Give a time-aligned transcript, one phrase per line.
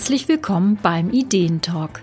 [0.00, 2.00] Herzlich willkommen beim Ideentalk.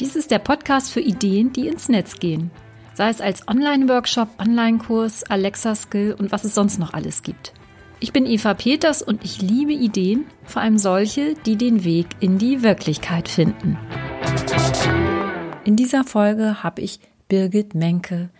[0.00, 2.50] Dies ist der Podcast für Ideen, die ins Netz gehen.
[2.94, 7.52] Sei es als Online-Workshop, Online-Kurs, Alexa-Skill und was es sonst noch alles gibt.
[8.00, 12.38] Ich bin Eva Peters und ich liebe Ideen, vor allem solche, die den Weg in
[12.38, 13.76] die Wirklichkeit finden.
[15.66, 18.30] In dieser Folge habe ich Birgit Menke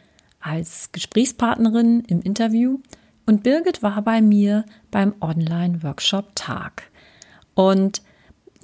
[0.40, 2.78] als Gesprächspartnerin im Interview
[3.26, 6.84] und Birgit war bei mir beim Online-Workshop Tag.
[7.52, 8.00] Und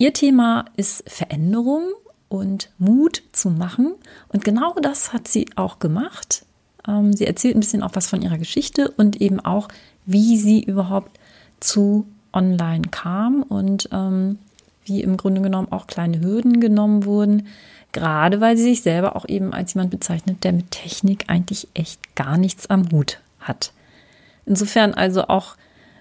[0.03, 1.85] ihr Thema ist Veränderung
[2.29, 3.95] und Mut zu machen.
[4.31, 6.45] Und genau das hat sie auch gemacht.
[6.89, 9.69] Ähm, sie erzählt ein bisschen auch was von ihrer Geschichte und eben auch,
[10.05, 11.21] wie sie überhaupt
[11.61, 14.39] zu Online kam und ähm,
[14.85, 17.47] wie im Grunde genommen auch kleine Hürden genommen wurden.
[17.93, 22.17] Gerade weil sie sich selber auch eben als jemand bezeichnet, der mit Technik eigentlich echt
[22.17, 23.73] gar nichts am Hut hat.
[24.47, 25.55] Insofern also auch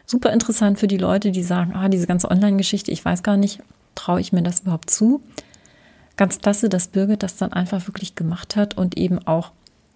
[0.08, 3.60] super interessant für die Leute, die sagen, ah, diese ganze Online-Geschichte, ich weiß gar nicht,
[3.96, 5.22] traue ich mir das überhaupt zu?
[6.18, 9.52] Ganz klasse, dass Birgit das dann einfach wirklich gemacht hat und eben auch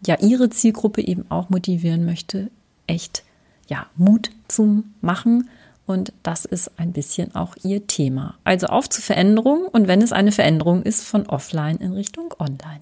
[0.05, 2.49] ja ihre Zielgruppe eben auch motivieren möchte,
[2.87, 3.23] echt
[3.67, 5.49] ja Mut zum Machen
[5.85, 8.37] und das ist ein bisschen auch ihr Thema.
[8.43, 12.81] Also auf zur Veränderung und wenn es eine Veränderung ist von offline in Richtung online.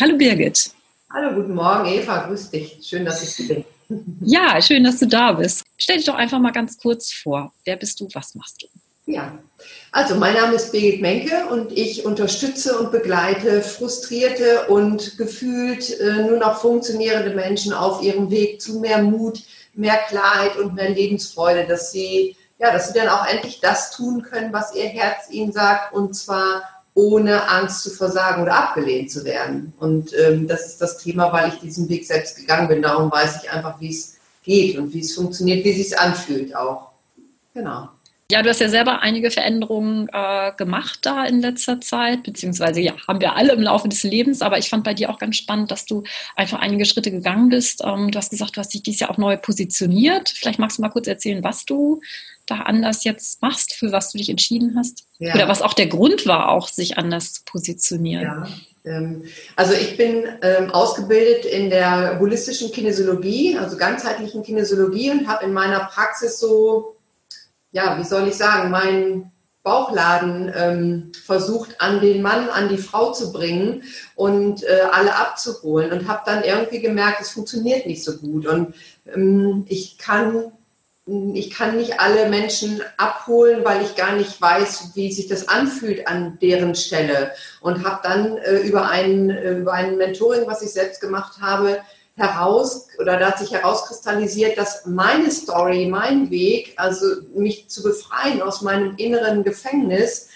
[0.00, 0.72] Hallo Birgit.
[1.12, 2.78] Hallo, guten Morgen Eva, grüß dich.
[2.82, 4.18] Schön, dass ich hier bin.
[4.20, 5.64] Ja, schön, dass du da bist.
[5.78, 7.52] Stell dich doch einfach mal ganz kurz vor.
[7.64, 8.08] Wer bist du?
[8.12, 8.66] Was machst du?
[9.06, 9.38] Ja,
[9.92, 16.22] also mein Name ist Birgit Menke und ich unterstütze und begleite frustrierte und gefühlt äh,
[16.24, 19.42] nur noch funktionierende Menschen auf ihrem Weg zu mehr Mut,
[19.74, 24.22] mehr Klarheit und mehr Lebensfreude, dass sie, ja, dass sie dann auch endlich das tun
[24.22, 26.62] können, was ihr Herz ihnen sagt und zwar
[26.94, 29.72] ohne Angst zu versagen oder abgelehnt zu werden.
[29.78, 32.82] Und ähm, das ist das Thema, weil ich diesen Weg selbst gegangen bin.
[32.82, 36.56] Darum weiß ich einfach, wie es geht und wie es funktioniert, wie es sich anfühlt
[36.56, 36.88] auch.
[37.52, 37.88] Genau.
[38.30, 42.94] Ja, du hast ja selber einige Veränderungen äh, gemacht da in letzter Zeit, beziehungsweise ja,
[43.06, 45.70] haben wir alle im Laufe des Lebens, aber ich fand bei dir auch ganz spannend,
[45.70, 46.02] dass du
[46.34, 47.82] einfach einige Schritte gegangen bist.
[47.84, 50.30] Ähm, du hast gesagt, du hast dich dieses Jahr auch neu positioniert.
[50.30, 52.00] Vielleicht magst du mal kurz erzählen, was du
[52.46, 55.06] da anders jetzt machst, für was du dich entschieden hast?
[55.18, 55.34] Ja.
[55.34, 58.22] Oder was auch der Grund war, auch sich anders zu positionieren?
[58.22, 58.48] Ja.
[58.86, 59.24] Ähm,
[59.54, 65.52] also ich bin ähm, ausgebildet in der holistischen Kinesiologie, also ganzheitlichen Kinesiologie und habe in
[65.52, 66.95] meiner Praxis so
[67.76, 69.30] ja, wie soll ich sagen, meinen
[69.62, 73.82] Bauchladen ähm, versucht, an den Mann, an die Frau zu bringen
[74.14, 78.74] und äh, alle abzuholen und habe dann irgendwie gemerkt, es funktioniert nicht so gut und
[79.14, 80.52] ähm, ich kann
[81.34, 86.08] ich kann nicht alle Menschen abholen, weil ich gar nicht weiß, wie sich das anfühlt
[86.08, 87.30] an deren Stelle.
[87.60, 91.78] Und habe dann äh, über, ein, äh, über ein Mentoring, was ich selbst gemacht habe,
[92.16, 98.40] heraus oder da hat sich herauskristallisiert, dass meine Story, mein Weg, also mich zu befreien
[98.40, 100.28] aus meinem inneren Gefängnis,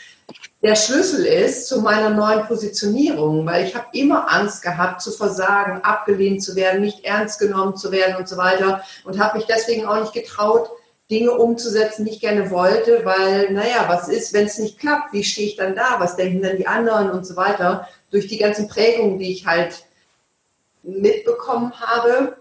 [0.62, 5.82] der Schlüssel ist zu meiner neuen Positionierung, weil ich habe immer Angst gehabt zu versagen,
[5.82, 9.86] abgelehnt zu werden, nicht ernst genommen zu werden und so weiter und habe mich deswegen
[9.86, 10.70] auch nicht getraut,
[11.10, 15.12] Dinge umzusetzen, die ich gerne wollte, weil, naja, was ist, wenn es nicht klappt?
[15.12, 15.96] Wie stehe ich dann da?
[15.98, 17.88] Was denken dann die anderen und so weiter?
[18.12, 19.86] Durch die ganzen Prägungen, die ich halt
[20.82, 22.36] mitbekommen habe.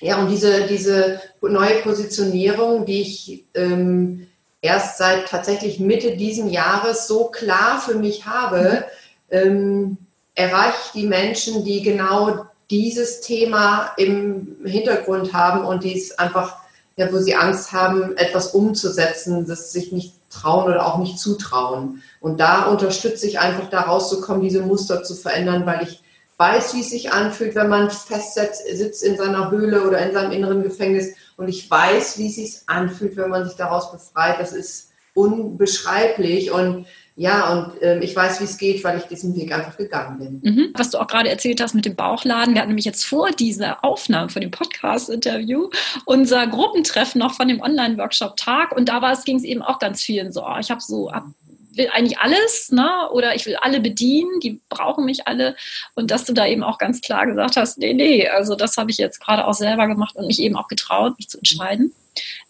[0.00, 4.28] Ja, und diese, diese neue Positionierung, die ich ähm,
[4.60, 8.84] erst seit tatsächlich Mitte diesen Jahres so klar für mich habe,
[9.30, 9.98] ähm,
[10.34, 16.56] erreicht die Menschen, die genau dieses Thema im Hintergrund haben und die es einfach,
[16.96, 22.02] ja, wo sie Angst haben, etwas umzusetzen, das sich nicht trauen oder auch nicht zutrauen.
[22.20, 26.02] Und da unterstütze ich einfach, da rauszukommen, diese Muster zu verändern, weil ich
[26.38, 30.32] weiß, wie es sich anfühlt, wenn man festsitzt sitzt in seiner Höhle oder in seinem
[30.32, 31.14] inneren Gefängnis.
[31.36, 34.38] Und ich weiß, wie es sich anfühlt, wenn man sich daraus befreit.
[34.38, 36.52] Das ist unbeschreiblich.
[36.52, 40.18] Und ja, und äh, ich weiß, wie es geht, weil ich diesen Weg einfach gegangen
[40.18, 40.54] bin.
[40.54, 40.68] Mhm.
[40.74, 43.84] Was du auch gerade erzählt hast mit dem Bauchladen, wir hatten nämlich jetzt vor dieser
[43.84, 45.68] Aufnahme von dem Podcast-Interview
[46.04, 50.46] unser Gruppentreffen noch von dem Online-Workshop-Tag und da ging es eben auch ganz vielen so,
[50.46, 51.24] oh, ich habe so ab
[51.72, 53.08] will eigentlich alles, ne?
[53.12, 55.56] Oder ich will alle bedienen, die brauchen mich alle.
[55.94, 58.90] Und dass du da eben auch ganz klar gesagt hast, nee, nee, also das habe
[58.90, 61.92] ich jetzt gerade auch selber gemacht und mich eben auch getraut, mich zu entscheiden.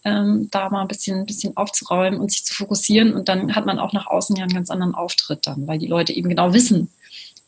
[0.03, 3.13] Ähm, da mal ein bisschen, ein bisschen aufzuräumen und sich zu fokussieren.
[3.13, 5.87] Und dann hat man auch nach außen ja einen ganz anderen Auftritt dann, weil die
[5.87, 6.89] Leute eben genau wissen,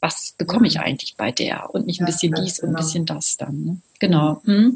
[0.01, 2.79] was bekomme ich eigentlich bei der und nicht ein bisschen dies und ein genau.
[2.79, 3.63] bisschen das dann.
[3.63, 3.77] Ne?
[3.99, 4.41] Genau.
[4.43, 4.73] Mhm.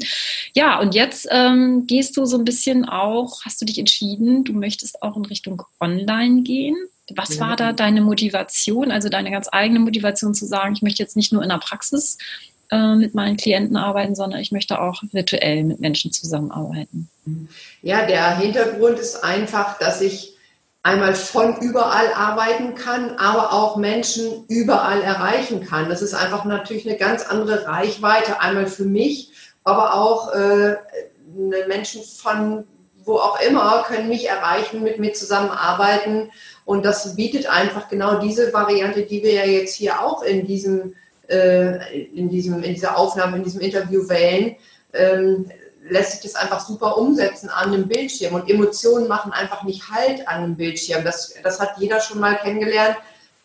[0.54, 4.52] Ja, und jetzt ähm, gehst du so ein bisschen auch, hast du dich entschieden, du
[4.52, 6.76] möchtest auch in Richtung Online gehen.
[7.14, 11.16] Was war da deine Motivation, also deine ganz eigene Motivation zu sagen, ich möchte jetzt
[11.16, 12.18] nicht nur in der Praxis
[12.70, 17.08] äh, mit meinen Klienten arbeiten, sondern ich möchte auch virtuell mit Menschen zusammenarbeiten?
[17.82, 20.35] Ja, der Hintergrund ist einfach, dass ich
[20.86, 25.88] einmal von überall arbeiten kann, aber auch Menschen überall erreichen kann.
[25.88, 29.32] Das ist einfach natürlich eine ganz andere Reichweite, einmal für mich,
[29.64, 30.76] aber auch äh,
[31.66, 32.64] Menschen von
[33.04, 36.30] wo auch immer können mich erreichen, mit mir zusammenarbeiten.
[36.64, 40.94] Und das bietet einfach genau diese Variante, die wir ja jetzt hier auch in diesem,
[41.28, 44.56] äh, in diesem, in dieser Aufnahme, in diesem Interview wählen.
[44.92, 45.50] Ähm,
[45.88, 48.34] lässt sich das einfach super umsetzen an einem Bildschirm.
[48.34, 51.04] Und Emotionen machen einfach nicht Halt an einem Bildschirm.
[51.04, 52.96] Das, das hat jeder schon mal kennengelernt.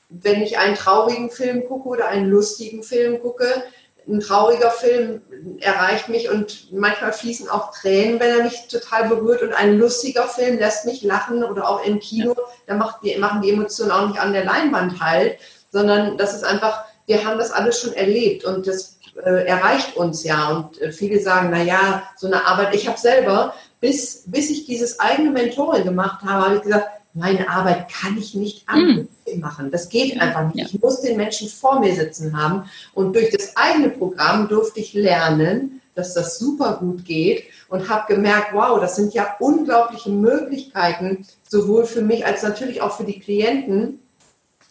[0.10, 3.64] Wenn ich einen traurigen Film gucke oder einen lustigen Film gucke,
[4.08, 5.22] ein trauriger Film
[5.60, 9.44] erreicht mich und manchmal fließen auch Tränen, wenn er mich total berührt.
[9.44, 12.36] Und ein lustiger Film lässt mich lachen oder auch im Kino,
[12.66, 15.38] da machen die Emotionen auch nicht an der Leinwand halt,
[15.72, 20.24] sondern das ist einfach, wir haben das alles schon erlebt und das äh, erreicht uns
[20.24, 20.50] ja.
[20.50, 22.74] Und äh, viele sagen, na ja, so eine Arbeit.
[22.76, 27.50] Ich habe selber, bis, bis ich dieses eigene Mentoring gemacht habe, habe ich gesagt, meine
[27.50, 29.40] Arbeit kann ich nicht am mm.
[29.40, 29.70] machen.
[29.72, 30.58] Das geht einfach nicht.
[30.58, 30.66] Ja.
[30.66, 32.70] Ich muss den Menschen vor mir sitzen haben.
[32.94, 38.14] Und durch das eigene Programm durfte ich lernen, dass das super gut geht und habe
[38.14, 43.20] gemerkt, wow, das sind ja unglaubliche Möglichkeiten, sowohl für mich als natürlich auch für die
[43.20, 44.00] Klienten,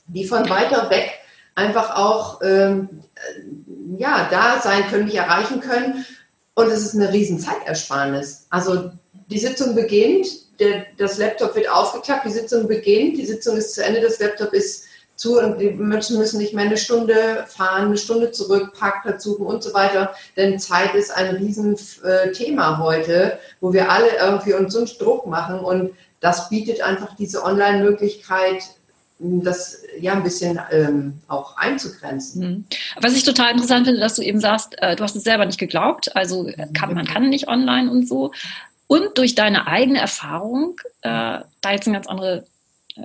[0.07, 1.20] die von weiter weg
[1.61, 2.89] einfach auch ähm,
[3.99, 6.05] ja, da sein können, mich erreichen können.
[6.55, 8.47] Und es ist eine riesen Zeitersparnis.
[8.51, 8.91] Also
[9.29, 10.27] die Sitzung beginnt,
[10.59, 14.53] der, das Laptop wird aufgeklappt, die Sitzung beginnt, die Sitzung ist zu Ende, das Laptop
[14.53, 14.85] ist
[15.17, 19.47] zu und die Menschen müssen nicht mehr eine Stunde fahren, eine Stunde zurück, Parkplatz suchen
[19.47, 20.15] und so weiter.
[20.37, 25.61] Denn Zeit ist ein Riesenthema heute, wo wir alle irgendwie uns so einen Druck machen
[25.61, 28.63] und das bietet einfach diese Online-Möglichkeit,
[29.21, 32.43] das ja ein bisschen ähm, auch einzugrenzen.
[32.43, 32.65] Mhm.
[33.01, 35.59] Was ich total interessant finde, dass du eben sagst, äh, du hast es selber nicht
[35.59, 38.33] geglaubt, also äh, kann, man kann nicht online und so.
[38.87, 42.47] Und durch deine eigene Erfahrung äh, da jetzt eine ganz andere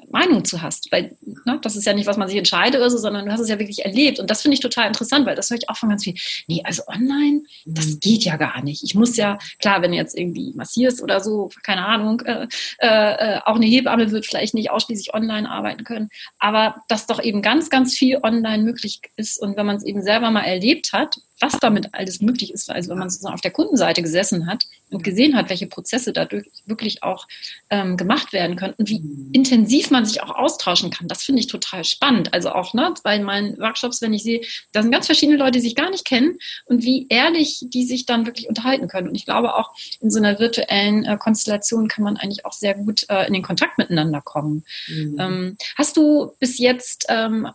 [0.09, 0.91] Meinung zu hast.
[0.91, 1.15] Weil
[1.45, 3.49] ne, das ist ja nicht, was man sich entscheidet oder so, sondern du hast es
[3.49, 4.19] ja wirklich erlebt.
[4.19, 6.15] Und das finde ich total interessant, weil das höre ich auch von ganz viel.
[6.47, 7.99] Nee, also online, das mhm.
[7.99, 8.83] geht ja gar nicht.
[8.83, 12.47] Ich muss ja, klar, wenn du jetzt irgendwie massierst oder so, keine Ahnung, äh,
[12.79, 16.09] äh, auch eine Hebamme wird vielleicht nicht ausschließlich online arbeiten können.
[16.39, 19.41] Aber dass doch eben ganz, ganz viel online möglich ist.
[19.41, 22.69] Und wenn man es eben selber mal erlebt hat, was damit alles möglich ist.
[22.69, 26.47] Also wenn man sozusagen auf der Kundenseite gesessen hat und gesehen hat, welche Prozesse dadurch
[26.65, 27.27] wirklich auch
[27.69, 29.29] ähm, gemacht werden können und wie mhm.
[29.33, 32.33] intensiv man sich auch austauschen kann, das finde ich total spannend.
[32.33, 34.41] Also auch ne, bei meinen Workshops, wenn ich sehe,
[34.71, 38.05] da sind ganz verschiedene Leute, die sich gar nicht kennen und wie ehrlich die sich
[38.05, 39.09] dann wirklich unterhalten können.
[39.09, 42.75] Und ich glaube auch in so einer virtuellen äh, Konstellation kann man eigentlich auch sehr
[42.75, 44.63] gut äh, in den Kontakt miteinander kommen.
[44.87, 45.17] Mhm.
[45.19, 47.49] Ähm, hast du bis jetzt, ähm,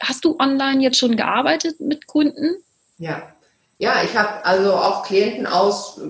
[0.00, 2.56] hast du online jetzt schon gearbeitet mit Kunden?
[2.98, 3.22] Ja.
[3.80, 6.00] Ja, ich habe also auch Klienten aus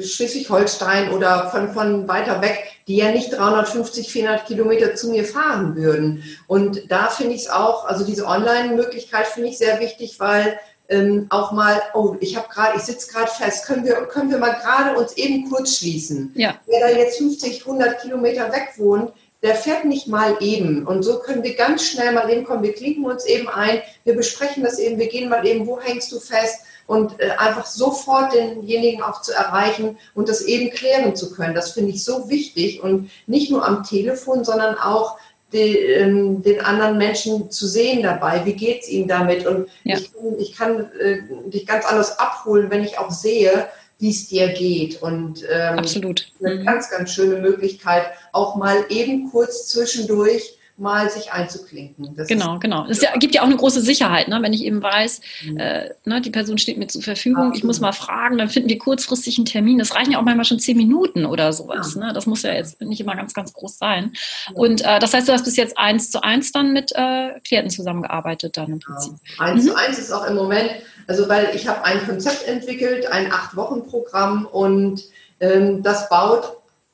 [0.00, 5.76] Schleswig-Holstein oder von, von weiter weg, die ja nicht 350, 400 Kilometer zu mir fahren
[5.76, 6.24] würden.
[6.46, 10.58] Und da finde ich es auch, also diese Online-Möglichkeit finde ich sehr wichtig, weil
[10.88, 14.38] ähm, auch mal, oh, ich habe gerade, ich sitze gerade fest, können wir, können wir
[14.38, 16.32] mal gerade uns eben kurz schließen.
[16.34, 16.54] Ja.
[16.64, 19.12] Wer da jetzt 50, 100 Kilometer weg wohnt,
[19.42, 20.86] der fährt nicht mal eben.
[20.86, 22.62] Und so können wir ganz schnell mal eben kommen.
[22.62, 26.10] Wir klinken uns eben ein, wir besprechen das eben, wir gehen mal eben, wo hängst
[26.10, 26.60] du fest?
[26.86, 31.54] Und äh, einfach sofort denjenigen auch zu erreichen und das eben klären zu können.
[31.54, 35.18] Das finde ich so wichtig und nicht nur am Telefon, sondern auch
[35.52, 38.44] die, ähm, den anderen Menschen zu sehen dabei.
[38.44, 39.46] Wie geht es ihnen damit?
[39.46, 39.98] Und ja.
[39.98, 41.20] ich, ich, kann äh,
[41.50, 45.02] dich ganz anders abholen, wenn ich auch sehe, wie es dir geht.
[45.02, 46.30] Und ähm, Absolut.
[46.42, 46.64] eine mhm.
[46.64, 52.14] ganz, ganz schöne Möglichkeit, auch mal eben kurz zwischendurch mal sich einzuklinken.
[52.16, 52.86] Das genau, ist, genau.
[52.86, 54.38] Es ja, gibt ja auch eine große Sicherheit, ne?
[54.42, 55.56] wenn ich eben weiß, mhm.
[55.58, 57.56] äh, ne, die Person steht mir zur Verfügung, Absolut.
[57.56, 59.78] ich muss mal fragen, dann finden wir kurzfristig einen Termin.
[59.78, 61.94] Das reichen ja auch manchmal schon zehn Minuten oder sowas.
[61.94, 62.06] Ja.
[62.06, 62.12] Ne?
[62.12, 64.12] Das muss ja jetzt nicht immer ganz, ganz groß sein.
[64.46, 64.54] Ja.
[64.54, 67.70] Und äh, das heißt, du hast bis jetzt eins zu eins dann mit äh, Klienten
[67.70, 69.14] zusammengearbeitet dann im Prinzip.
[69.36, 69.46] Ja.
[69.46, 69.68] Eins mhm.
[69.68, 70.70] zu eins ist auch im Moment,
[71.08, 75.04] also weil ich habe ein Konzept entwickelt, ein Acht-Wochen-Programm und
[75.40, 76.52] ähm, das baut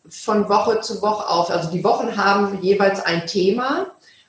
[0.08, 1.50] von Woche zu Woche auf.
[1.50, 3.88] Also die Wochen haben jeweils ein Thema,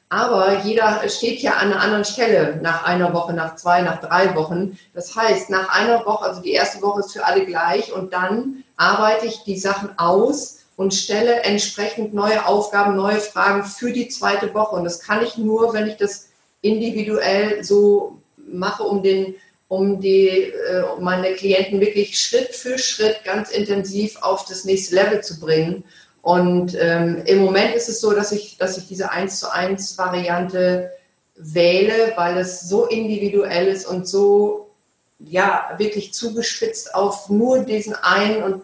[0.10, 4.34] aber jeder steht ja an einer anderen Stelle nach einer Woche, nach zwei, nach drei
[4.36, 4.80] Wochen.
[4.96, 8.63] Das heißt, nach einer Woche, also die erste Woche ist für alle gleich und dann
[8.77, 14.54] arbeite ich die Sachen aus und stelle entsprechend neue Aufgaben, neue Fragen für die zweite
[14.56, 14.75] Woche.
[14.75, 16.30] Und das kann ich nur, wenn ich das
[16.62, 18.18] individuell so
[18.51, 19.36] mache, um den
[19.67, 24.95] um die, äh, um meine Klienten wirklich Schritt für Schritt ganz intensiv auf das nächste
[24.95, 25.84] Level zu bringen.
[26.22, 29.98] Und ähm, im Moment ist es so, dass ich, dass ich diese 1 zu 1
[29.98, 30.91] Variante
[31.36, 34.69] wähle, weil es so individuell ist und so
[35.19, 38.63] ja wirklich zugespitzt auf nur diesen einen und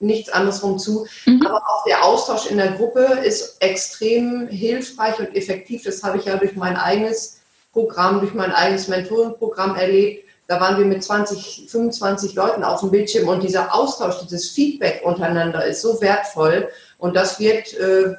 [0.00, 1.06] nichts anderes rum zu.
[1.26, 1.46] Mhm.
[1.46, 5.84] Aber auch der Austausch in der Gruppe ist extrem hilfreich und effektiv.
[5.84, 7.40] Das habe ich ja durch mein eigenes
[7.72, 10.28] Programm, durch mein eigenes Mentorenprogramm erlebt.
[10.52, 15.00] Da waren wir mit 20, 25 Leuten auf dem Bildschirm und dieser Austausch, dieses Feedback
[15.02, 16.68] untereinander ist so wertvoll.
[16.98, 18.16] Und das wird äh,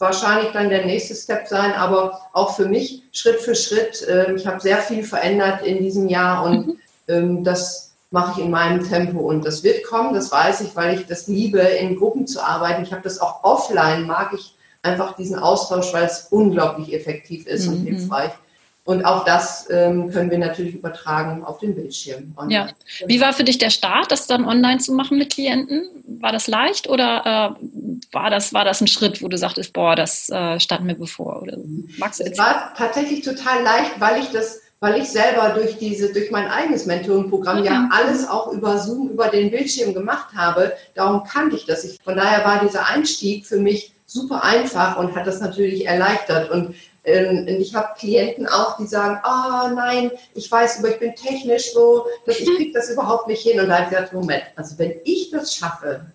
[0.00, 4.02] wahrscheinlich dann der nächste Step sein, aber auch für mich Schritt für Schritt.
[4.08, 6.78] Äh, ich habe sehr viel verändert in diesem Jahr und mhm.
[7.06, 10.98] ähm, das mache ich in meinem Tempo und das wird kommen, das weiß ich, weil
[10.98, 12.82] ich das liebe, in Gruppen zu arbeiten.
[12.82, 17.68] Ich habe das auch offline, mag ich einfach diesen Austausch, weil es unglaublich effektiv ist
[17.68, 17.72] mhm.
[17.72, 18.32] und hilfreich.
[18.88, 22.32] Und auch das ähm, können wir natürlich übertragen auf den Bildschirm.
[22.38, 22.72] Online.
[22.98, 23.06] Ja.
[23.06, 25.90] Wie war für dich der Start, das dann online zu machen mit Klienten?
[26.20, 29.94] War das leicht oder äh, war, das, war das ein Schritt, wo du sagtest, boah,
[29.94, 31.42] das äh, stand mir bevor?
[31.42, 31.58] Oder
[31.98, 36.10] magst du es war tatsächlich total leicht, weil ich das weil ich selber durch diese,
[36.12, 37.92] durch mein eigenes Mentoring-Programm ja mhm.
[37.92, 40.72] alles auch über Zoom, über den Bildschirm gemacht habe.
[40.94, 41.84] Darum kannte ich das.
[41.84, 46.50] Ich, von daher war dieser Einstieg für mich super einfach und hat das natürlich erleichtert.
[46.50, 46.74] Und
[47.08, 51.14] ähm, ich habe Klienten auch, die sagen, ah oh, nein, ich weiß, aber ich bin
[51.14, 53.60] technisch so, dass ich kriege das überhaupt nicht hin.
[53.60, 56.06] Und da habe ich gesagt, Moment, also wenn ich das schaffe,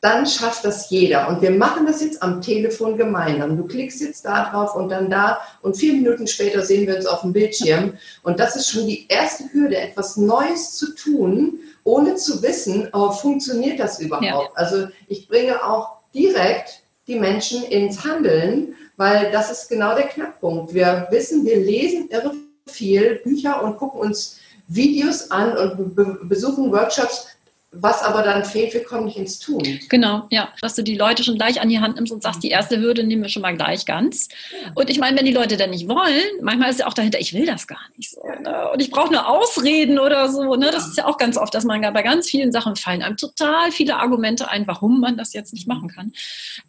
[0.00, 1.28] dann schafft das jeder.
[1.28, 3.56] Und wir machen das jetzt am Telefon gemeinsam.
[3.56, 7.06] Du klickst jetzt da drauf und dann da und vier Minuten später sehen wir uns
[7.06, 7.94] auf dem Bildschirm.
[8.22, 13.10] Und das ist schon die erste Hürde, etwas Neues zu tun, ohne zu wissen, oh,
[13.10, 14.24] funktioniert das überhaupt.
[14.24, 14.48] Ja.
[14.54, 20.74] Also ich bringe auch direkt die Menschen ins Handeln weil das ist genau der Knackpunkt.
[20.74, 22.34] Wir wissen, wir lesen irre
[22.66, 24.38] viel Bücher und gucken uns
[24.68, 27.26] Videos an und besuchen Workshops,
[27.72, 29.62] was aber dann fehlt, wir kommen nicht ins Tun.
[29.88, 30.48] Genau, ja.
[30.60, 33.04] Dass du die Leute schon gleich an die Hand nimmst und sagst, die erste Hürde
[33.04, 34.28] nehmen wir schon mal gleich ganz.
[34.74, 37.32] Und ich meine, wenn die Leute dann nicht wollen, manchmal ist ja auch dahinter, ich
[37.32, 38.22] will das gar nicht so.
[38.24, 38.70] Ne?
[38.72, 40.56] Und ich brauche nur Ausreden oder so.
[40.56, 40.72] Ne?
[40.72, 43.70] Das ist ja auch ganz oft, dass man bei ganz vielen Sachen fallen einem total
[43.70, 46.12] viele Argumente ein, warum man das jetzt nicht machen kann.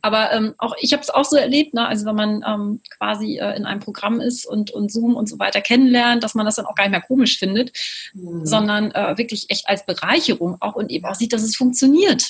[0.03, 1.88] Aber ähm, auch ich habe es auch so erlebt, ne?
[1.88, 5.39] also wenn man ähm, quasi äh, in einem Programm ist und, und Zoom und so
[5.39, 7.72] weiter kennenlernt, dass man das dann auch gar nicht mehr komisch findet,
[8.13, 8.46] mhm.
[8.46, 12.24] sondern äh, wirklich echt als Bereicherung auch und eben auch sieht, dass es funktioniert.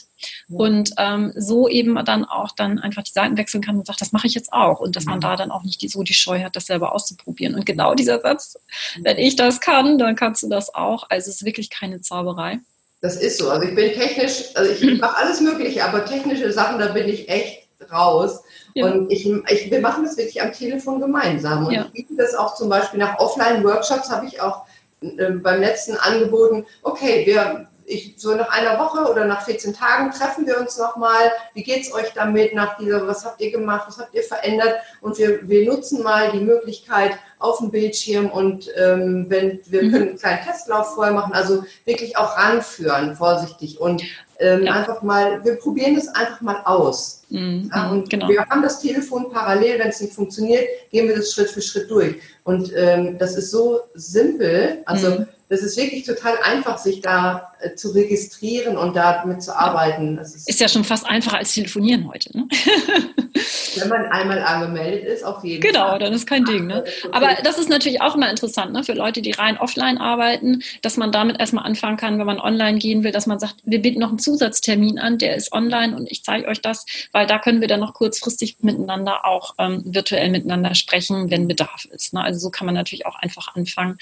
[0.47, 0.57] Ja.
[0.57, 4.11] Und ähm, so eben dann auch dann einfach die Seiten wechseln kann und sagt, das
[4.11, 4.79] mache ich jetzt auch.
[4.79, 7.55] Und dass man da dann auch nicht die, so die Scheu hat, das selber auszuprobieren.
[7.55, 8.57] Und genau dieser Satz,
[9.01, 11.09] wenn ich das kann, dann kannst du das auch.
[11.09, 12.59] Also es ist wirklich keine Zauberei.
[13.01, 13.49] Das ist so.
[13.49, 17.27] Also ich bin technisch, also ich mache alles Mögliche, aber technische Sachen, da bin ich
[17.27, 18.41] echt raus.
[18.73, 18.85] Ja.
[18.85, 21.65] Und ich, ich, wir machen das wirklich am Telefon gemeinsam.
[21.65, 21.85] Und ja.
[21.85, 24.65] ich biete das auch zum Beispiel nach Offline-Workshops, habe ich auch
[25.01, 30.11] äh, beim letzten angeboten, okay, wir ich, so nach einer Woche oder nach 14 Tagen
[30.11, 31.31] treffen wir uns nochmal.
[31.53, 34.75] Wie geht es euch damit nach dieser, was habt ihr gemacht, was habt ihr verändert?
[35.01, 39.91] Und wir, wir nutzen mal die Möglichkeit auf dem Bildschirm und ähm, wenn wir mhm.
[39.91, 44.03] können einen kleinen Testlauf vorher machen, also wirklich auch ranführen, vorsichtig und
[44.39, 44.73] ähm, ja.
[44.73, 47.23] einfach mal, wir probieren das einfach mal aus.
[47.29, 47.69] Mhm.
[47.73, 48.29] Ja, und genau.
[48.29, 51.89] wir haben das Telefon parallel, wenn es nicht funktioniert, gehen wir das Schritt für Schritt
[51.89, 52.15] durch.
[52.43, 57.51] Und ähm, das ist so simpel, also mhm das ist wirklich total einfach, sich da
[57.59, 60.17] äh, zu registrieren und damit zu arbeiten.
[60.17, 62.35] Ist, ist, ja schon fast einfacher als telefonieren heute.
[62.37, 62.47] Ne?
[63.75, 65.97] Wenn man einmal angemeldet ist, auf jeden genau, Fall.
[65.97, 66.67] Genau, dann ist kein Ding.
[66.67, 66.85] Ne?
[67.11, 68.85] Aber das ist natürlich auch immer interessant ne?
[68.85, 72.79] für Leute, die rein offline arbeiten, dass man damit erstmal anfangen kann, wenn man online
[72.79, 76.09] gehen will, dass man sagt, wir bieten noch einen Zusatztermin an, der ist online und
[76.09, 80.29] ich zeige euch das, weil da können wir dann noch kurzfristig miteinander auch ähm, virtuell
[80.29, 82.13] miteinander sprechen, wenn Bedarf ist.
[82.13, 82.23] Ne?
[82.23, 83.97] Also so kann man natürlich auch einfach anfangen.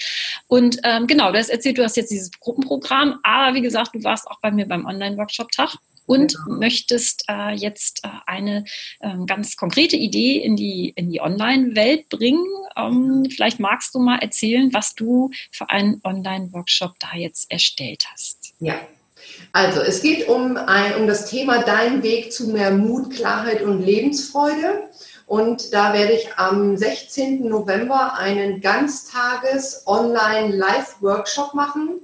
[0.46, 4.28] Und ähm, genau, hast erzählt, du hast jetzt dieses Gruppenprogramm, aber wie gesagt, du warst
[4.28, 5.76] auch bei mir beim Online-Workshop-Tag
[6.10, 6.58] und genau.
[6.58, 8.64] möchtest äh, jetzt äh, eine
[8.98, 12.44] äh, ganz konkrete Idee in die, in die Online-Welt bringen.
[12.76, 18.54] Ähm, vielleicht magst du mal erzählen, was du für einen Online-Workshop da jetzt erstellt hast.
[18.58, 18.80] Ja.
[19.52, 23.82] Also es geht um, ein, um das Thema Dein Weg zu mehr Mut, Klarheit und
[23.82, 24.88] Lebensfreude.
[25.30, 27.48] Und da werde ich am 16.
[27.48, 32.00] November einen Ganztages Online-Live-Workshop machen.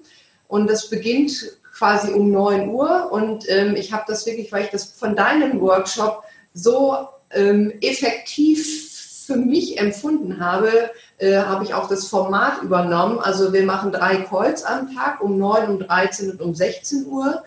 [0.47, 1.33] Und das beginnt
[1.76, 3.11] quasi um 9 Uhr.
[3.11, 6.23] Und ähm, ich habe das wirklich, weil ich das von deinem Workshop
[6.54, 6.99] so
[7.33, 13.18] ähm, effektiv für mich empfunden habe, äh, habe ich auch das Format übernommen.
[13.18, 17.42] Also wir machen drei Calls am Tag um 9, um 13 und um 16 Uhr.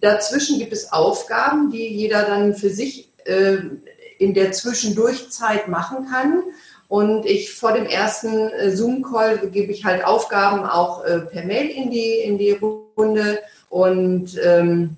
[0.00, 3.58] Dazwischen gibt es Aufgaben, die jeder dann für sich äh,
[4.20, 6.42] in der Zwischendurchzeit machen kann.
[6.88, 11.68] Und ich vor dem ersten äh, Zoom-Call gebe ich halt Aufgaben auch äh, per Mail
[11.70, 14.96] in die, in die Runde und ähm,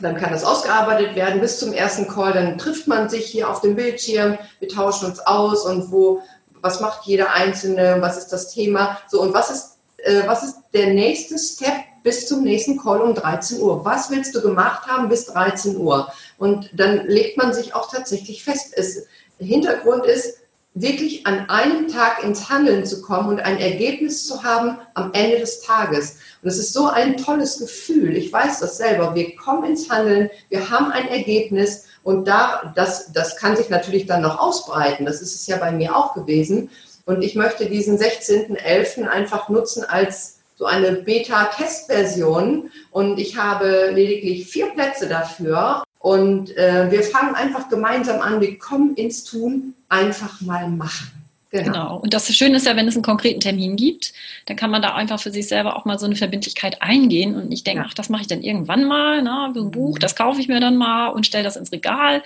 [0.00, 2.32] dann kann das ausgearbeitet werden bis zum ersten Call.
[2.32, 6.22] Dann trifft man sich hier auf dem Bildschirm, wir tauschen uns aus und wo,
[6.60, 9.71] was macht jeder Einzelne, was ist das Thema, so und was ist,
[10.02, 13.84] äh, was ist der nächste Step bis zum nächsten Call um 13 Uhr.
[13.84, 16.12] Was willst du gemacht haben bis 13 Uhr?
[16.38, 18.72] Und dann legt man sich auch tatsächlich fest.
[18.76, 19.06] Es,
[19.38, 20.42] Hintergrund ist,
[20.74, 25.38] wirklich an einem Tag ins Handeln zu kommen und ein Ergebnis zu haben am Ende
[25.38, 26.16] des Tages.
[26.42, 28.16] Und es ist so ein tolles Gefühl.
[28.16, 29.14] Ich weiß das selber.
[29.14, 34.06] Wir kommen ins Handeln, wir haben ein Ergebnis und da, das, das kann sich natürlich
[34.06, 35.04] dann noch ausbreiten.
[35.04, 36.70] Das ist es ja bei mir auch gewesen.
[37.04, 39.06] Und ich möchte diesen 16.11.
[39.06, 42.70] einfach nutzen als so eine Beta-Testversion.
[42.90, 45.82] Und ich habe lediglich vier Plätze dafür.
[45.98, 48.40] Und äh, wir fangen einfach gemeinsam an.
[48.40, 51.10] Wir kommen ins Tun, einfach mal machen.
[51.52, 51.64] Genau.
[51.64, 51.96] genau.
[51.98, 54.14] Und das Schöne ist ja, wenn es einen konkreten Termin gibt,
[54.46, 57.50] dann kann man da einfach für sich selber auch mal so eine Verbindlichkeit eingehen und
[57.50, 57.88] nicht denken, ja.
[57.88, 59.52] ach, das mache ich dann irgendwann mal, ne?
[59.54, 62.22] so ein Buch, das kaufe ich mir dann mal und stelle das ins Regal,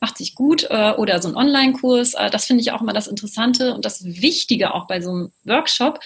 [0.00, 2.14] macht sich gut äh, oder so ein Online-Kurs.
[2.14, 5.32] Äh, das finde ich auch immer das Interessante und das Wichtige auch bei so einem
[5.44, 6.00] Workshop,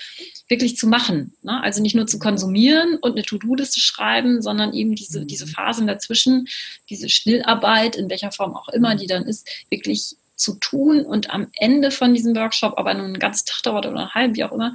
[0.48, 1.34] wirklich zu machen.
[1.42, 1.62] Ne?
[1.62, 5.26] Also nicht nur zu konsumieren und eine To-Do-Liste schreiben, sondern eben diese, mhm.
[5.28, 6.48] diese Phasen dazwischen,
[6.90, 11.46] diese Schnellarbeit, in welcher Form auch immer die dann ist, wirklich zu tun und am
[11.54, 14.52] Ende von diesem Workshop, aber nur einen ganzen Tag dauert oder einen halben, wie auch
[14.52, 14.74] immer,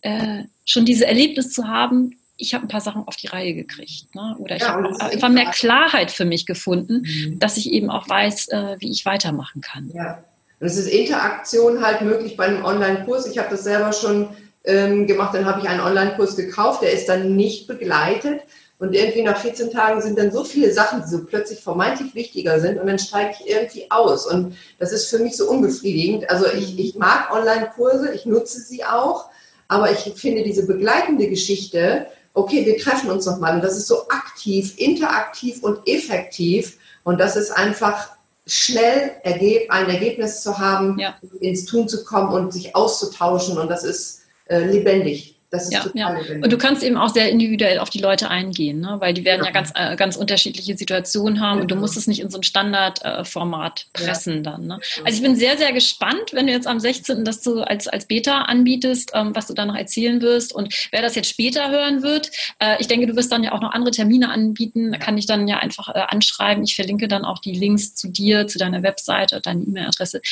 [0.00, 4.14] äh, schon diese Erlebnis zu haben, ich habe ein paar Sachen auf die Reihe gekriegt.
[4.14, 4.36] Ne?
[4.38, 7.38] Oder ich ja, habe einfach mehr Klarheit für mich gefunden, mhm.
[7.38, 9.90] dass ich eben auch weiß, äh, wie ich weitermachen kann.
[9.94, 10.22] Ja,
[10.60, 13.26] und es ist Interaktion halt möglich bei einem Online-Kurs.
[13.26, 14.28] Ich habe das selber schon
[14.64, 18.42] ähm, gemacht, dann habe ich einen Online-Kurs gekauft, der ist dann nicht begleitet.
[18.78, 22.58] Und irgendwie nach 14 Tagen sind dann so viele Sachen, die so plötzlich vermeintlich wichtiger
[22.58, 24.26] sind und dann steige ich irgendwie aus.
[24.26, 26.28] Und das ist für mich so unbefriedigend.
[26.28, 29.26] Also ich, ich mag Online-Kurse, ich nutze sie auch,
[29.68, 34.08] aber ich finde diese begleitende Geschichte, okay, wir treffen uns nochmal und das ist so
[34.08, 38.10] aktiv, interaktiv und effektiv und das ist einfach
[38.46, 41.14] schnell ein Ergebnis zu haben, ja.
[41.40, 45.36] ins Tun zu kommen und sich auszutauschen und das ist äh, lebendig.
[45.52, 46.34] Das ist ja, total ja.
[46.42, 48.96] Und du kannst eben auch sehr individuell auf die Leute eingehen, ne?
[49.00, 52.06] weil die werden ja, ja ganz, äh, ganz unterschiedliche Situationen haben und du musst es
[52.06, 54.66] nicht in so ein Standardformat äh, pressen dann.
[54.66, 54.80] Ne?
[55.04, 57.26] Also ich bin sehr, sehr gespannt, wenn du jetzt am 16.
[57.26, 61.02] das du als, als Beta anbietest, ähm, was du da noch erzählen wirst und wer
[61.02, 62.30] das jetzt später hören wird.
[62.58, 65.26] Äh, ich denke, du wirst dann ja auch noch andere Termine anbieten, da kann ich
[65.26, 66.64] dann ja einfach äh, anschreiben.
[66.64, 70.22] Ich verlinke dann auch die Links zu dir, zu deiner Webseite, deine E-Mail-Adresse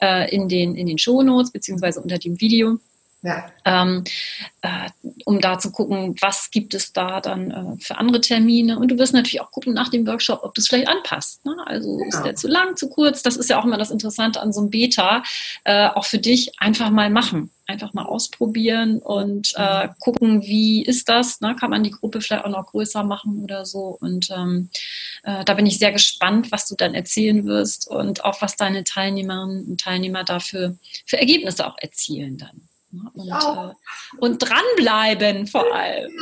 [0.00, 2.78] äh, in den, in den Shownotes beziehungsweise unter dem Video.
[3.22, 3.50] Ja.
[3.66, 4.04] Ähm,
[4.62, 4.88] äh,
[5.26, 8.78] um da zu gucken, was gibt es da dann äh, für andere Termine.
[8.78, 11.44] Und du wirst natürlich auch gucken nach dem Workshop, ob du es vielleicht anpasst.
[11.44, 11.54] Ne?
[11.66, 12.08] Also genau.
[12.08, 13.22] ist der zu lang, zu kurz?
[13.22, 15.22] Das ist ja auch immer das Interessante an so einem Beta.
[15.64, 17.50] Äh, auch für dich einfach mal machen.
[17.66, 19.90] Einfach mal ausprobieren und äh, mhm.
[20.00, 21.40] gucken, wie ist das?
[21.40, 21.54] Ne?
[21.60, 23.96] Kann man die Gruppe vielleicht auch noch größer machen oder so?
[24.00, 24.70] Und ähm,
[25.22, 28.82] äh, da bin ich sehr gespannt, was du dann erzählen wirst und auch was deine
[28.82, 30.74] Teilnehmerinnen und Teilnehmer dafür
[31.06, 32.69] für Ergebnisse auch erzielen dann.
[32.92, 36.12] Und, äh, und dranbleiben vor allem.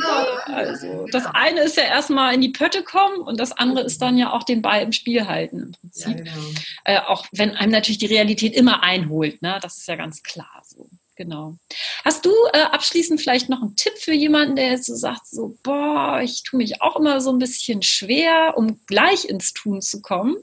[0.45, 4.17] Also das eine ist ja erstmal in die Pötte kommen und das andere ist dann
[4.17, 6.17] ja auch den Ball im Spiel halten im Prinzip.
[6.17, 6.47] Ja, genau.
[6.85, 9.59] äh, auch wenn einem natürlich die Realität immer einholt, ne?
[9.61, 10.89] das ist ja ganz klar so.
[11.15, 11.57] Genau.
[12.05, 15.57] Hast du äh, abschließend vielleicht noch einen Tipp für jemanden, der jetzt so sagt, so,
[15.63, 20.01] boah, ich tue mich auch immer so ein bisschen schwer, um gleich ins Tun zu
[20.01, 20.37] kommen?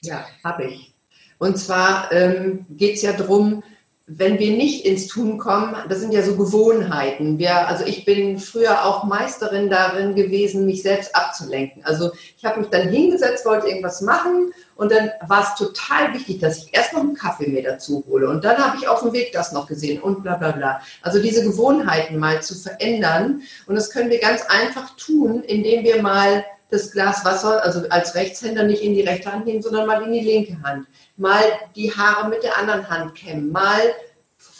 [0.00, 0.94] Ja, habe ich.
[1.36, 3.62] Und zwar ähm, geht es ja darum,
[4.06, 7.38] wenn wir nicht ins Tun kommen, das sind ja so Gewohnheiten.
[7.38, 11.82] Wir, also ich bin früher auch Meisterin darin gewesen, mich selbst abzulenken.
[11.86, 16.38] Also ich habe mich dann hingesetzt, wollte irgendwas machen und dann war es total wichtig,
[16.40, 19.14] dass ich erst noch einen Kaffee mir dazu hole und dann habe ich auf dem
[19.14, 20.80] Weg das noch gesehen und bla bla bla.
[21.00, 26.02] Also diese Gewohnheiten mal zu verändern und das können wir ganz einfach tun, indem wir
[26.02, 30.02] mal das Glas Wasser, also als Rechtshänder nicht in die rechte Hand nehmen, sondern mal
[30.02, 30.86] in die linke Hand.
[31.16, 31.42] Mal
[31.76, 33.80] die Haare mit der anderen Hand kämmen, mal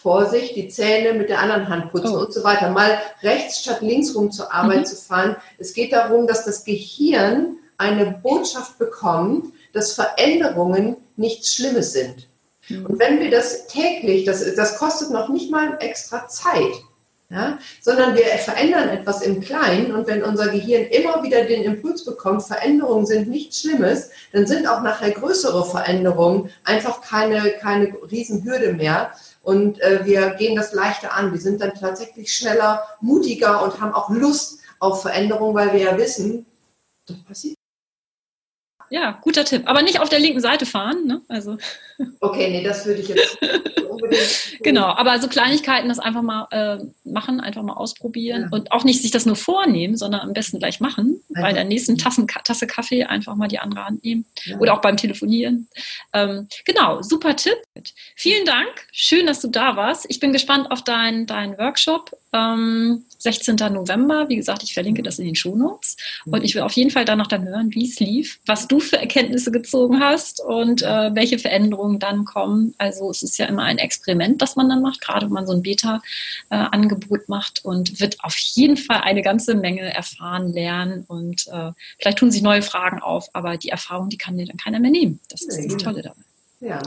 [0.05, 2.19] Vorsicht, die Zähne mit der anderen Hand putzen oh.
[2.19, 2.69] und so weiter.
[2.69, 4.85] Mal rechts statt links rum zur Arbeit mhm.
[4.85, 5.35] zu fahren.
[5.57, 12.27] Es geht darum, dass das Gehirn eine Botschaft bekommt, dass Veränderungen nichts Schlimmes sind.
[12.69, 12.85] Mhm.
[12.85, 16.73] Und wenn wir das täglich, das, das kostet noch nicht mal extra Zeit,
[17.29, 17.57] ja?
[17.81, 22.43] Sondern wir verändern etwas im Kleinen und wenn unser Gehirn immer wieder den Impuls bekommt,
[22.43, 29.11] Veränderungen sind nichts Schlimmes, dann sind auch nachher größere Veränderungen einfach keine, keine Riesenhürde mehr.
[29.41, 31.31] Und äh, wir gehen das leichter an.
[31.31, 35.97] Wir sind dann tatsächlich schneller, mutiger und haben auch Lust auf Veränderung, weil wir ja
[35.97, 36.45] wissen,
[37.07, 37.55] das passiert.
[38.89, 39.63] Ja, guter Tipp.
[39.65, 41.05] Aber nicht auf der linken Seite fahren.
[41.05, 41.21] Ne?
[41.27, 41.57] Also.
[42.19, 43.37] Okay, nee, das würde ich jetzt
[43.95, 44.57] unbedingt.
[44.63, 48.47] genau, aber so Kleinigkeiten, das einfach mal äh, machen, einfach mal ausprobieren ja.
[48.51, 51.21] und auch nicht sich das nur vornehmen, sondern am besten gleich machen.
[51.29, 51.49] Einfach.
[51.49, 54.57] Bei der nächsten Tassen, Tasse Kaffee einfach mal die andere Hand nehmen ja.
[54.57, 55.67] oder auch beim Telefonieren.
[56.13, 57.57] Ähm, genau, super Tipp.
[58.15, 60.05] Vielen Dank, schön, dass du da warst.
[60.09, 62.11] Ich bin gespannt auf deinen dein Workshop.
[62.33, 63.55] Ähm, 16.
[63.71, 64.29] November.
[64.29, 65.97] Wie gesagt, ich verlinke das in den Shownotes.
[66.25, 68.97] Und ich will auf jeden Fall danach dann hören, wie es lief, was du für
[68.97, 72.73] Erkenntnisse gezogen hast und äh, welche Veränderungen dann kommen.
[72.77, 75.53] Also es ist ja immer ein Experiment, das man dann macht, gerade wenn man so
[75.53, 81.71] ein Beta-Angebot macht und wird auf jeden Fall eine ganze Menge erfahren, lernen und äh,
[81.99, 84.91] vielleicht tun sich neue Fragen auf, aber die Erfahrung, die kann dir dann keiner mehr
[84.91, 85.19] nehmen.
[85.29, 86.21] Das ist das Tolle dabei.
[86.59, 86.81] Ja.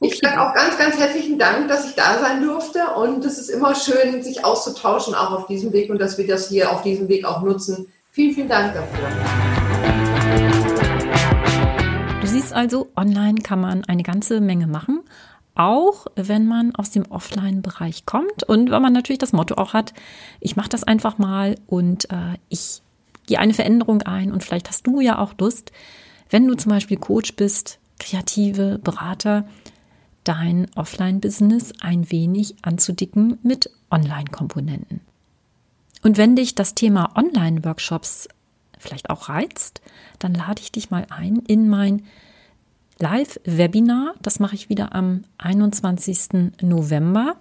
[0.00, 2.80] Ich sage auch ganz, ganz herzlichen Dank, dass ich da sein durfte.
[2.96, 6.48] Und es ist immer schön, sich auszutauschen, auch auf diesem Weg und dass wir das
[6.48, 7.86] hier auf diesem Weg auch nutzen.
[8.10, 10.13] Vielen, vielen Dank dafür.
[12.54, 15.00] Also, online kann man eine ganze Menge machen,
[15.54, 19.94] auch wenn man aus dem Offline-Bereich kommt und wenn man natürlich das Motto auch hat,
[20.40, 22.82] ich mache das einfach mal und äh, ich
[23.26, 25.72] gehe eine Veränderung ein und vielleicht hast du ja auch Lust,
[26.30, 29.46] wenn du zum Beispiel Coach bist, Kreative, Berater,
[30.24, 35.00] dein Offline-Business ein wenig anzudicken mit Online-Komponenten.
[36.02, 38.28] Und wenn dich das Thema Online-Workshops
[38.78, 39.80] vielleicht auch reizt,
[40.18, 42.02] dann lade ich dich mal ein in mein
[42.98, 44.14] Live-Webinar.
[44.22, 46.52] Das mache ich wieder am 21.
[46.62, 47.36] November.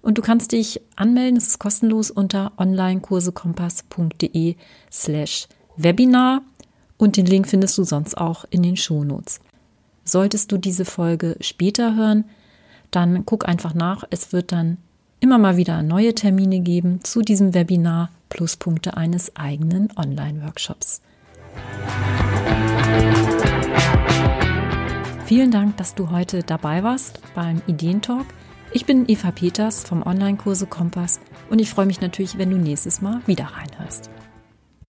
[0.00, 4.56] Und du kannst dich anmelden, es ist kostenlos unter onlinekursekompass.de
[4.90, 6.42] slash Webinar
[6.96, 9.40] und den Link findest du sonst auch in den Shownotes.
[10.04, 12.24] Solltest du diese Folge später hören,
[12.90, 14.04] dann guck einfach nach.
[14.10, 14.78] Es wird dann
[15.20, 21.02] immer mal wieder neue Termine geben zu diesem Webinar Pluspunkte eines eigenen Online-Workshops.
[25.28, 28.24] Vielen Dank, dass du heute dabei warst beim Ideentalk.
[28.72, 33.02] Ich bin Eva Peters vom Online-Kurse Kompass und ich freue mich natürlich, wenn du nächstes
[33.02, 34.08] Mal wieder reinhörst.